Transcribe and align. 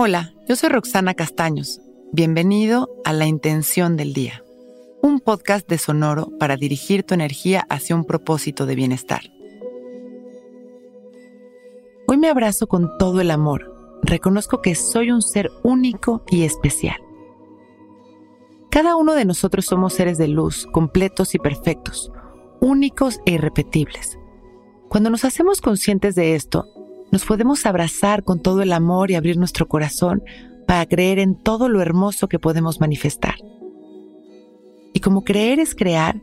Hola, 0.00 0.32
yo 0.46 0.54
soy 0.54 0.68
Roxana 0.68 1.14
Castaños. 1.14 1.80
Bienvenido 2.12 2.88
a 3.04 3.12
La 3.12 3.26
Intención 3.26 3.96
del 3.96 4.12
Día, 4.12 4.44
un 5.02 5.18
podcast 5.18 5.68
de 5.68 5.76
Sonoro 5.76 6.30
para 6.38 6.56
dirigir 6.56 7.02
tu 7.02 7.14
energía 7.14 7.66
hacia 7.68 7.96
un 7.96 8.04
propósito 8.04 8.64
de 8.64 8.76
bienestar. 8.76 9.22
Hoy 12.06 12.16
me 12.16 12.28
abrazo 12.28 12.68
con 12.68 12.96
todo 12.96 13.20
el 13.20 13.32
amor. 13.32 13.74
Reconozco 14.04 14.62
que 14.62 14.76
soy 14.76 15.10
un 15.10 15.20
ser 15.20 15.50
único 15.64 16.22
y 16.30 16.44
especial. 16.44 16.98
Cada 18.70 18.94
uno 18.94 19.14
de 19.14 19.24
nosotros 19.24 19.64
somos 19.64 19.94
seres 19.94 20.16
de 20.16 20.28
luz, 20.28 20.68
completos 20.70 21.34
y 21.34 21.40
perfectos, 21.40 22.12
únicos 22.60 23.18
e 23.26 23.32
irrepetibles. 23.32 24.16
Cuando 24.88 25.10
nos 25.10 25.24
hacemos 25.24 25.60
conscientes 25.60 26.14
de 26.14 26.36
esto, 26.36 26.66
nos 27.10 27.24
podemos 27.24 27.64
abrazar 27.66 28.22
con 28.22 28.40
todo 28.40 28.62
el 28.62 28.72
amor 28.72 29.10
y 29.10 29.14
abrir 29.14 29.38
nuestro 29.38 29.68
corazón 29.68 30.22
para 30.66 30.84
creer 30.86 31.18
en 31.18 31.34
todo 31.34 31.68
lo 31.68 31.80
hermoso 31.80 32.28
que 32.28 32.38
podemos 32.38 32.80
manifestar. 32.80 33.36
Y 34.92 35.00
como 35.00 35.24
creer 35.24 35.60
es 35.60 35.74
crear, 35.74 36.20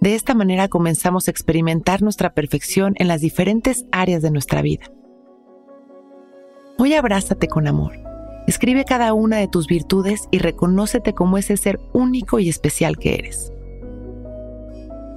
de 0.00 0.14
esta 0.14 0.34
manera 0.34 0.68
comenzamos 0.68 1.28
a 1.28 1.30
experimentar 1.30 2.02
nuestra 2.02 2.34
perfección 2.34 2.94
en 2.96 3.08
las 3.08 3.22
diferentes 3.22 3.86
áreas 3.92 4.20
de 4.22 4.30
nuestra 4.30 4.60
vida. 4.60 4.90
Hoy 6.78 6.92
abrázate 6.92 7.48
con 7.48 7.66
amor. 7.66 7.92
Escribe 8.46 8.84
cada 8.84 9.12
una 9.14 9.38
de 9.38 9.48
tus 9.48 9.66
virtudes 9.66 10.28
y 10.30 10.38
reconócete 10.38 11.14
como 11.14 11.38
ese 11.38 11.56
ser 11.56 11.80
único 11.94 12.38
y 12.38 12.48
especial 12.50 12.98
que 12.98 13.14
eres. 13.14 13.50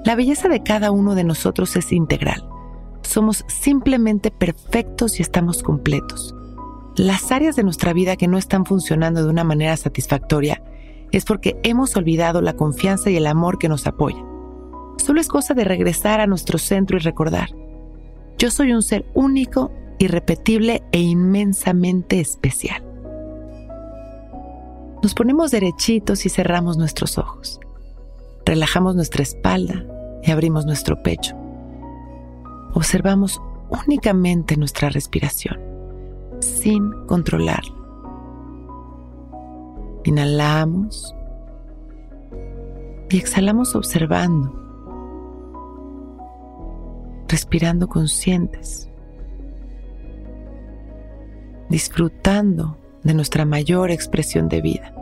La 0.05 0.15
belleza 0.15 0.47
de 0.47 0.63
cada 0.63 0.91
uno 0.91 1.13
de 1.13 1.25
nosotros 1.25 1.75
es 1.75 1.91
integral 1.91 2.47
somos 3.03 3.45
simplemente 3.47 4.31
perfectos 4.31 5.19
y 5.19 5.21
estamos 5.21 5.63
completos. 5.63 6.35
Las 6.95 7.31
áreas 7.31 7.55
de 7.55 7.63
nuestra 7.63 7.93
vida 7.93 8.17
que 8.17 8.27
no 8.27 8.37
están 8.37 8.65
funcionando 8.65 9.23
de 9.23 9.29
una 9.29 9.43
manera 9.43 9.77
satisfactoria 9.77 10.61
es 11.11 11.25
porque 11.25 11.57
hemos 11.63 11.95
olvidado 11.95 12.41
la 12.41 12.53
confianza 12.53 13.09
y 13.09 13.15
el 13.15 13.25
amor 13.25 13.57
que 13.57 13.69
nos 13.69 13.87
apoya. 13.87 14.23
Solo 14.97 15.21
es 15.21 15.27
cosa 15.27 15.53
de 15.53 15.63
regresar 15.63 16.19
a 16.19 16.27
nuestro 16.27 16.57
centro 16.57 16.97
y 16.97 16.99
recordar, 16.99 17.49
yo 18.37 18.51
soy 18.51 18.73
un 18.73 18.83
ser 18.83 19.05
único, 19.13 19.71
irrepetible 19.97 20.83
e 20.91 20.99
inmensamente 20.99 22.19
especial. 22.19 22.83
Nos 25.01 25.13
ponemos 25.13 25.51
derechitos 25.51 26.25
y 26.25 26.29
cerramos 26.29 26.77
nuestros 26.77 27.17
ojos. 27.17 27.59
Relajamos 28.45 28.95
nuestra 28.95 29.23
espalda 29.23 29.85
y 30.23 30.31
abrimos 30.31 30.65
nuestro 30.65 31.01
pecho 31.01 31.38
observamos 32.73 33.41
únicamente 33.69 34.57
nuestra 34.57 34.89
respiración, 34.89 35.59
sin 36.39 36.91
controlarla. 37.05 37.75
Inhalamos 40.05 41.15
y 43.09 43.17
exhalamos 43.17 43.75
observando, 43.75 44.53
respirando 47.27 47.87
conscientes, 47.87 48.89
disfrutando 51.69 52.77
de 53.03 53.13
nuestra 53.13 53.45
mayor 53.45 53.91
expresión 53.91 54.49
de 54.49 54.61
vida, 54.61 54.93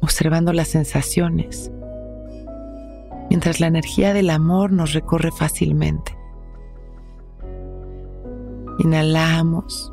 observando 0.00 0.52
las 0.52 0.68
sensaciones 0.68 1.70
mientras 3.28 3.60
la 3.60 3.66
energía 3.66 4.14
del 4.14 4.30
amor 4.30 4.72
nos 4.72 4.92
recorre 4.92 5.30
fácilmente. 5.30 6.16
Inhalamos 8.78 9.92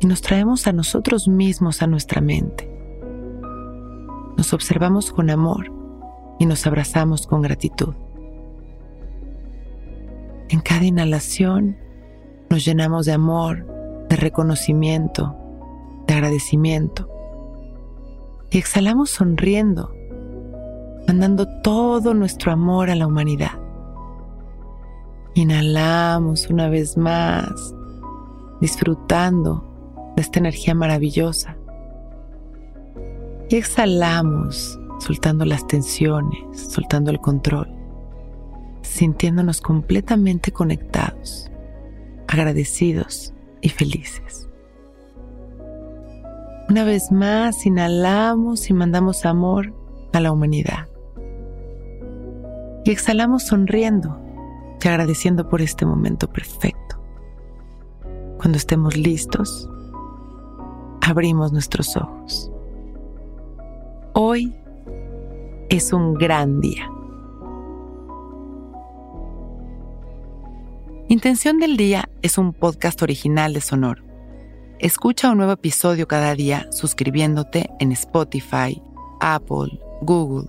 y 0.00 0.06
nos 0.06 0.20
traemos 0.20 0.66
a 0.66 0.72
nosotros 0.72 1.28
mismos 1.28 1.82
a 1.82 1.86
nuestra 1.86 2.20
mente. 2.20 2.70
Nos 4.36 4.52
observamos 4.52 5.10
con 5.10 5.30
amor 5.30 5.72
y 6.38 6.46
nos 6.46 6.66
abrazamos 6.66 7.26
con 7.26 7.42
gratitud. 7.42 7.94
En 10.50 10.60
cada 10.60 10.84
inhalación 10.84 11.76
nos 12.48 12.64
llenamos 12.64 13.06
de 13.06 13.12
amor, 13.12 13.66
de 14.08 14.16
reconocimiento, 14.16 15.36
de 16.06 16.14
agradecimiento. 16.14 17.08
Y 18.50 18.58
exhalamos 18.58 19.10
sonriendo 19.10 19.92
mandando 21.08 21.48
todo 21.62 22.12
nuestro 22.12 22.52
amor 22.52 22.90
a 22.90 22.94
la 22.94 23.06
humanidad. 23.06 23.58
Inhalamos 25.32 26.50
una 26.50 26.68
vez 26.68 26.98
más, 26.98 27.74
disfrutando 28.60 29.64
de 30.14 30.20
esta 30.20 30.38
energía 30.38 30.74
maravillosa. 30.74 31.56
Y 33.48 33.56
exhalamos, 33.56 34.78
soltando 34.98 35.46
las 35.46 35.66
tensiones, 35.66 36.40
soltando 36.60 37.10
el 37.10 37.20
control, 37.20 37.74
sintiéndonos 38.82 39.62
completamente 39.62 40.52
conectados, 40.52 41.50
agradecidos 42.26 43.32
y 43.62 43.70
felices. 43.70 44.50
Una 46.68 46.84
vez 46.84 47.10
más, 47.10 47.64
inhalamos 47.64 48.68
y 48.68 48.74
mandamos 48.74 49.24
amor 49.24 49.72
a 50.12 50.20
la 50.20 50.32
humanidad 50.32 50.87
y 52.88 52.90
exhalamos 52.90 53.42
sonriendo 53.42 54.18
y 54.82 54.88
agradeciendo 54.88 55.46
por 55.46 55.60
este 55.60 55.84
momento 55.84 56.26
perfecto. 56.26 56.98
Cuando 58.38 58.56
estemos 58.56 58.96
listos, 58.96 59.68
abrimos 61.02 61.52
nuestros 61.52 61.98
ojos. 61.98 62.50
Hoy 64.14 64.56
es 65.68 65.92
un 65.92 66.14
gran 66.14 66.62
día. 66.62 66.90
Intención 71.08 71.58
del 71.58 71.76
Día 71.76 72.08
es 72.22 72.38
un 72.38 72.54
podcast 72.54 73.02
original 73.02 73.52
de 73.52 73.60
Sonoro. 73.60 74.02
Escucha 74.78 75.30
un 75.30 75.36
nuevo 75.36 75.52
episodio 75.52 76.08
cada 76.08 76.34
día 76.34 76.66
suscribiéndote 76.72 77.68
en 77.80 77.92
Spotify, 77.92 78.80
Apple, 79.20 79.78
Google 80.00 80.48